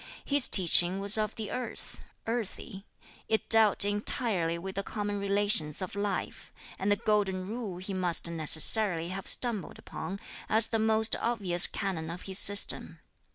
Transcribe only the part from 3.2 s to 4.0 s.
it dealt